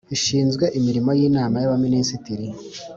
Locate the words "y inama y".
1.19-1.65